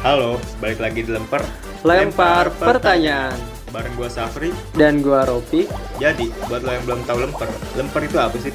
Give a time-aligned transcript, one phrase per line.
[0.00, 1.44] Halo, balik lagi di Lemper
[1.84, 3.36] Lempar pertanyaan
[3.68, 5.68] Bareng gua Safri dan gua Ropi.
[6.00, 8.48] Jadi, buat lo yang belum tahu Lemper Lemper itu apa sih?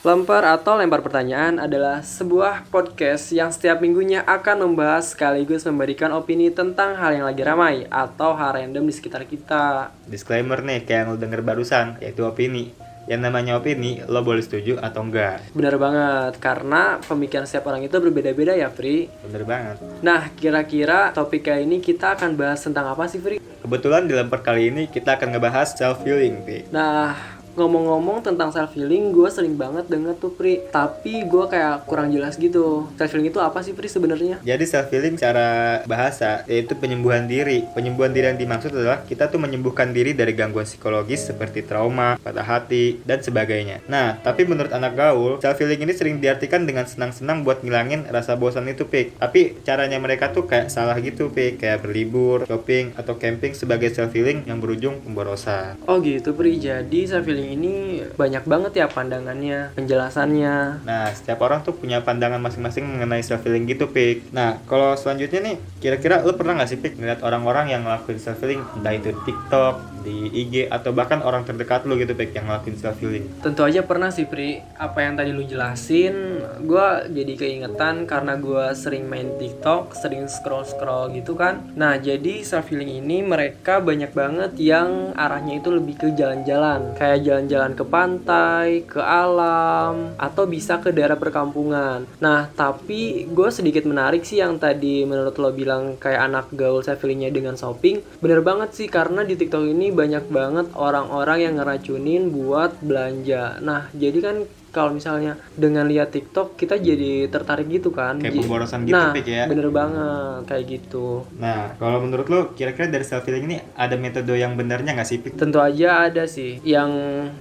[0.00, 6.48] Lempar atau lempar pertanyaan adalah sebuah podcast yang setiap minggunya akan membahas sekaligus memberikan opini
[6.48, 9.92] tentang hal yang lagi ramai atau hal random di sekitar kita.
[10.08, 12.72] Disclaimer nih, kayak yang lo denger barusan, yaitu opini
[13.06, 17.94] Yang namanya opini, lo boleh setuju atau enggak Benar banget, karena pemikiran setiap orang itu
[18.02, 19.06] berbeda-beda ya, Fri.
[19.22, 23.38] Bener banget Nah, kira-kira topik kali ini kita akan bahas tentang apa sih, Fri?
[23.38, 29.10] Kebetulan di Lemper kali ini kita akan ngebahas self-healing, Pik Nah, ngomong-ngomong tentang self healing,
[29.10, 30.62] gue sering banget denger tuh Pri.
[30.68, 32.86] Tapi gue kayak kurang jelas gitu.
[32.94, 34.38] Self healing itu apa sih Pri sebenarnya?
[34.44, 37.64] Jadi self healing secara bahasa yaitu penyembuhan diri.
[37.72, 42.44] Penyembuhan diri yang dimaksud adalah kita tuh menyembuhkan diri dari gangguan psikologis seperti trauma, patah
[42.44, 43.80] hati, dan sebagainya.
[43.88, 48.36] Nah, tapi menurut anak gaul, self healing ini sering diartikan dengan senang-senang buat ngilangin rasa
[48.36, 49.16] bosan itu, Pik.
[49.16, 51.64] Tapi caranya mereka tuh kayak salah gitu, Pik.
[51.64, 55.80] Kayak berlibur, shopping, atau camping sebagai self healing yang berujung pemborosan.
[55.86, 56.58] Oh gitu Pri.
[56.60, 60.82] Jadi self healing ini banyak banget ya pandangannya, penjelasannya.
[60.82, 64.34] Nah, setiap orang tuh punya pandangan masing-masing mengenai self healing gitu, Pik.
[64.34, 68.42] Nah, kalau selanjutnya nih, kira-kira lu pernah nggak sih, Pik, ngeliat orang-orang yang ngelakuin self
[68.42, 72.78] healing, entah itu TikTok, di IG, atau bahkan orang terdekat lu gitu, Pik, yang ngelakuin
[72.78, 73.26] self healing?
[73.42, 74.62] Tentu aja pernah sih Pri.
[74.78, 81.10] Apa yang tadi lu jelasin, gue jadi keingetan karena gue sering main TikTok, sering scroll-scroll
[81.18, 81.66] gitu kan.
[81.74, 86.94] Nah, jadi self healing ini mereka banyak banget yang arahnya itu lebih ke jalan-jalan.
[86.94, 92.06] Kayak jalan-jalan ke pantai, ke alam, atau bisa ke daerah perkampungan.
[92.20, 97.00] Nah, tapi gue sedikit menarik sih yang tadi menurut lo bilang kayak anak gaul self
[97.00, 98.04] healingnya dengan shopping.
[98.20, 103.58] Bener banget sih karena di TikTok ini banyak banget orang-orang yang ngeracunin buat belanja.
[103.64, 104.36] Nah, jadi kan
[104.76, 108.20] kalau misalnya dengan lihat TikTok kita jadi tertarik gitu kan.
[108.20, 109.48] Kayak pemborosan gitu, nah, Pik, ya?
[109.48, 111.24] bener banget kayak gitu.
[111.40, 115.24] Nah, kalau menurut lu, kira-kira dari self healing ini ada metode yang benarnya nggak sih,
[115.24, 115.40] Pik?
[115.40, 116.92] Tentu aja ada sih yang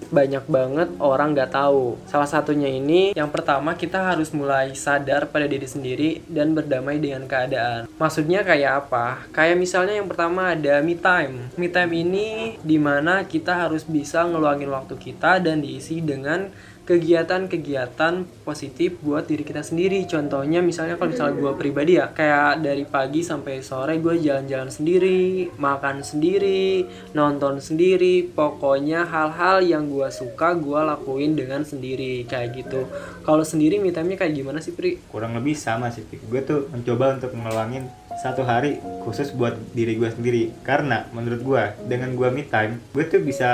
[0.08, 2.00] banyak banget orang nggak tahu.
[2.08, 7.28] Salah satunya ini yang pertama kita harus mulai sadar pada diri sendiri dan berdamai dengan
[7.28, 7.92] keadaan.
[8.00, 9.28] Maksudnya kayak apa?
[9.36, 11.52] Kayak misalnya yang pertama ada me time.
[11.60, 16.48] Me time ini di mana kita harus bisa ngeluangin waktu kita dan diisi dengan
[16.86, 20.06] kegiatan-kegiatan positif buat diri kita sendiri.
[20.06, 25.50] Contohnya misalnya kalau misalnya gue pribadi ya, kayak dari pagi sampai sore gue jalan-jalan sendiri,
[25.58, 26.86] makan sendiri,
[27.18, 32.86] nonton sendiri, pokoknya hal-hal yang gue suka gue lakuin dengan sendiri kayak gitu.
[33.26, 35.02] Kalau sendiri me time-nya kayak gimana sih Pri?
[35.10, 36.28] kurang lebih sama sih Pik.
[36.28, 37.88] gue tuh mencoba untuk ngeluangin
[38.20, 43.04] satu hari khusus buat diri gue sendiri karena menurut gue dengan gue me time gue
[43.08, 43.50] tuh bisa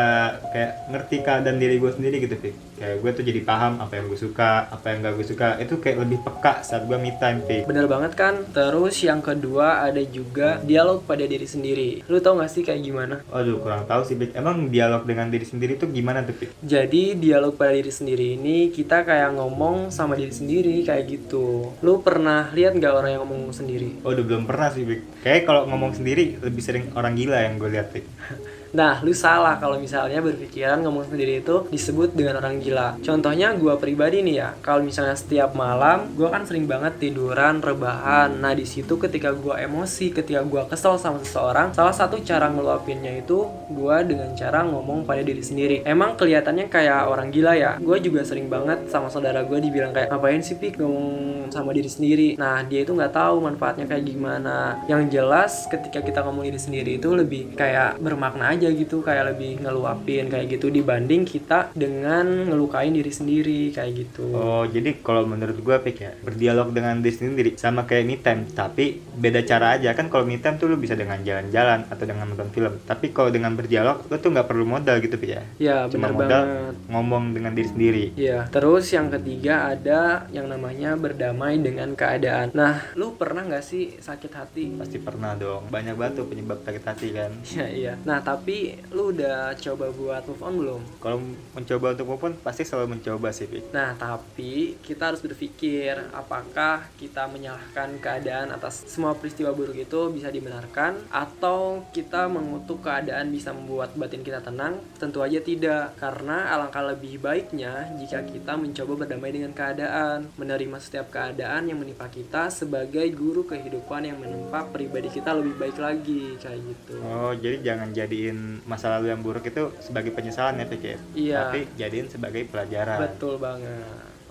[0.53, 2.70] kayak ngerti keadaan diri gue sendiri gitu Pik.
[2.81, 5.77] Kayak gue tuh jadi paham apa yang gue suka apa yang gak gue suka itu
[5.77, 7.69] kayak lebih peka saat gue me time Pik.
[7.69, 8.41] Bener banget kan?
[8.49, 12.01] Terus yang kedua ada juga dialog pada diri sendiri.
[12.09, 13.21] Lu tau gak sih kayak gimana?
[13.29, 14.33] Aduh kurang tahu sih Pik.
[14.33, 16.57] emang dialog dengan diri sendiri tuh gimana tuh Pik?
[16.65, 21.77] Jadi dialog pada diri sendiri ini kita kayak ngomong sama diri sendiri kayak gitu.
[21.85, 24.01] Lu pernah lihat nggak orang yang ngomong sendiri?
[24.01, 25.21] Waduh belum pernah sih Pik.
[25.21, 28.05] kayak kalau ngomong sendiri lebih sering orang gila yang gue lihat Pik.
[28.71, 32.95] Nah, lu salah kalau misalnya berpikiran ngomong sendiri itu disebut dengan orang gila.
[33.03, 38.31] Contohnya gua pribadi nih ya, kalau misalnya setiap malam gua kan sering banget tiduran, rebahan.
[38.39, 43.19] Nah, di situ ketika gua emosi, ketika gua kesel sama seseorang, salah satu cara ngeluapinnya
[43.19, 45.83] itu gua dengan cara ngomong pada diri sendiri.
[45.83, 47.75] Emang kelihatannya kayak orang gila ya.
[47.83, 51.91] Gua juga sering banget sama saudara gua dibilang kayak ngapain sih pik ngomong sama diri
[51.91, 52.29] sendiri.
[52.39, 54.79] Nah, dia itu nggak tahu manfaatnya kayak gimana.
[54.87, 59.61] Yang jelas ketika kita ngomong diri sendiri itu lebih kayak bermakna aja gitu, kayak lebih
[59.61, 64.29] ngeluapin kayak gitu dibanding kita dengan ngelukain diri sendiri kayak gitu.
[64.31, 68.45] Oh, jadi kalau menurut gua Pik ya, berdialog dengan diri sendiri sama kayak me time,
[68.47, 72.25] tapi beda cara aja kan kalau me time tuh lu bisa dengan jalan-jalan atau dengan
[72.27, 72.73] nonton film.
[72.83, 75.43] Tapi kalau dengan berdialog lu tuh nggak perlu modal gitu Pik ya.
[75.57, 76.73] Ya, Cuma modal banget.
[76.87, 78.05] ngomong dengan diri sendiri.
[78.13, 82.51] Iya, terus yang ketiga ada yang namanya berdamai dengan keadaan.
[82.51, 84.65] Nah, lu pernah nggak sih sakit hati?
[84.75, 85.71] Pasti pernah dong.
[85.71, 87.31] Banyak banget tuh penyebab sakit hati kan.
[87.45, 87.93] Iya, iya.
[88.03, 88.50] Nah, tapi
[88.91, 90.81] lu udah coba buat move on belum?
[91.03, 91.17] Kalau
[91.53, 93.71] mencoba untuk move on pasti selalu mencoba sih Pik.
[93.71, 100.27] Nah, tapi kita harus berpikir apakah kita menyalahkan keadaan atas semua peristiwa buruk itu bisa
[100.27, 104.81] dibenarkan atau kita mengutuk keadaan bisa membuat batin kita tenang?
[104.97, 111.13] Tentu aja tidak, karena alangkah lebih baiknya jika kita mencoba berdamai dengan keadaan, menerima setiap
[111.13, 116.59] keadaan yang menimpa kita sebagai guru kehidupan yang menempa pribadi kita lebih baik lagi kayak
[116.61, 116.95] gitu.
[117.05, 120.97] Oh, jadi jangan jadiin masa lalu yang buruk itu sebagai penyesalan ya Pik ya.
[121.15, 121.37] Iya.
[121.47, 122.97] Tapi jadiin sebagai pelajaran.
[123.07, 123.81] Betul banget.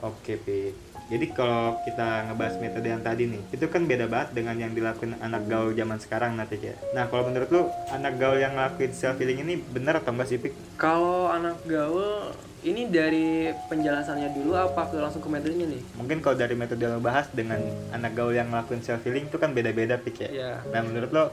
[0.01, 0.73] Oke, Pi.
[1.11, 5.19] Jadi kalau kita ngebahas metode yang tadi nih, itu kan beda banget dengan yang dilakukan
[5.19, 6.79] anak gaul zaman sekarang nanti ya.
[6.95, 10.39] Nah, kalau menurut lu anak gaul yang ngelakuin self healing ini benar atau enggak sih,
[10.39, 10.55] Pik?
[10.79, 12.31] Kalau anak gaul
[12.63, 15.83] ini dari penjelasannya dulu apa ke langsung ke metodenya nih?
[15.99, 17.59] Mungkin kalau dari metode yang lo bahas dengan
[17.91, 20.31] anak gaul yang ngelakuin self healing itu kan beda-beda, Pik ya.
[20.31, 20.53] Iya.
[20.71, 21.25] Nah, menurut lo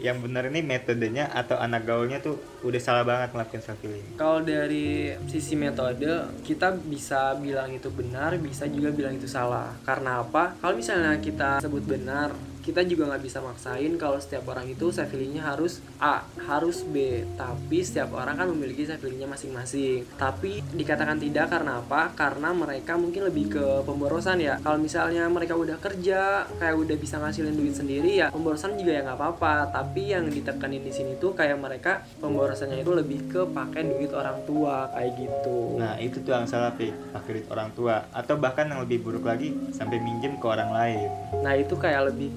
[0.00, 4.04] yang benar ini metodenya atau anak gaulnya tuh udah salah banget ngelakuin self healing?
[4.16, 6.08] Kalau dari sisi metode,
[6.42, 9.76] kita bisa bilang itu benar, bisa juga bilang itu salah.
[9.84, 10.56] Karena apa?
[10.58, 15.42] Kalau misalnya kita sebut benar, kita juga nggak bisa maksain kalau setiap orang itu healingnya
[15.42, 17.24] harus A, harus B.
[17.34, 20.04] Tapi setiap orang kan memiliki healingnya masing-masing.
[20.20, 22.12] Tapi dikatakan tidak karena apa?
[22.12, 24.60] Karena mereka mungkin lebih ke pemborosan ya.
[24.60, 29.00] Kalau misalnya mereka udah kerja, kayak udah bisa ngasilin duit sendiri ya, pemborosan juga ya
[29.08, 29.72] nggak apa-apa.
[29.72, 34.44] Tapi yang ditekanin di sini tuh kayak mereka pemborosannya itu lebih ke pakai duit orang
[34.44, 35.80] tua kayak gitu.
[35.80, 36.92] Nah, itu tuh yang salah, Pik.
[37.12, 41.08] Pakai duit orang tua atau bahkan yang lebih buruk lagi sampai minjem ke orang lain.
[41.40, 42.30] Nah itu kayak lebih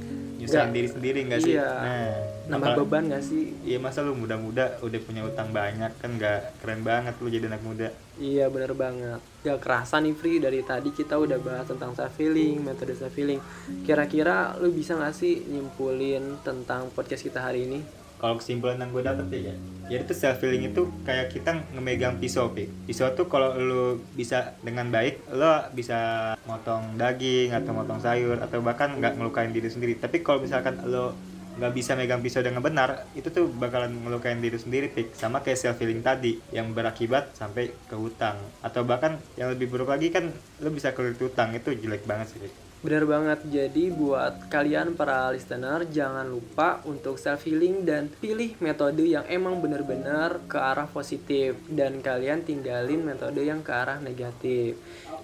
[0.44, 0.76] Nyusahin Nggak.
[0.76, 1.54] diri sendiri nggak sih?
[1.56, 1.70] Iya.
[1.72, 2.12] Nah,
[2.52, 3.56] nambah apal- beban gak sih?
[3.64, 7.64] Iya masa lu muda-muda udah punya utang banyak kan nggak keren banget lu jadi anak
[7.64, 7.88] muda.
[8.20, 9.24] Iya bener banget.
[9.42, 13.40] Gak kerasa nih Free dari tadi kita udah bahas tentang self healing, metode self healing.
[13.88, 18.03] Kira-kira lu bisa gak sih nyimpulin tentang podcast kita hari ini?
[18.24, 19.52] Kalau kesimpulan yang gue dapet ya,
[19.92, 22.88] jadi tuh self healing itu kayak kita ngemegang pisau, Pik.
[22.88, 28.64] Pisau tuh kalau lu bisa dengan baik, lo bisa motong daging atau motong sayur atau
[28.64, 30.00] bahkan nggak ngelukain diri sendiri.
[30.00, 31.12] Tapi kalau misalkan lo
[31.60, 35.20] nggak bisa megang pisau dengan benar, itu tuh bakalan ngelukain diri sendiri, Pik.
[35.20, 39.92] Sama kayak self healing tadi yang berakibat sampai ke hutang atau bahkan yang lebih buruk
[39.92, 40.32] lagi kan
[40.64, 42.73] lo bisa ke hutang itu jelek banget sih, Pik.
[42.84, 49.08] Bener banget, jadi buat kalian para listener jangan lupa untuk self healing dan pilih metode
[49.08, 54.76] yang emang bener-bener ke arah positif dan kalian tinggalin metode yang ke arah negatif.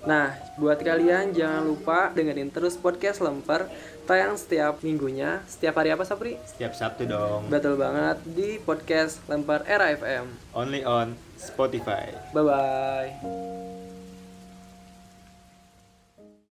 [0.07, 3.67] Nah, buat kalian jangan lupa dengerin terus podcast Lemper
[4.07, 5.43] tayang setiap minggunya.
[5.43, 6.39] Setiap hari apa Sapri?
[6.47, 7.51] Setiap Sabtu dong.
[7.51, 10.31] Betul banget di podcast Lemper Era FM.
[10.55, 12.07] Only on Spotify.
[12.31, 13.68] Bye bye.